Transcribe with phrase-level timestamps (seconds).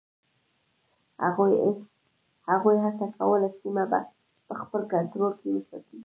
[2.49, 3.83] هغوی هڅه کوله سیمه
[4.47, 5.97] په خپل کنټرول کې وساتي.